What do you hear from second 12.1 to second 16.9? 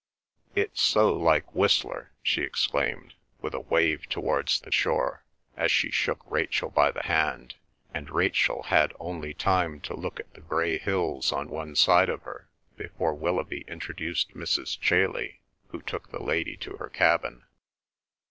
her before Willoughby introduced Mrs. Chailey, who took the lady to her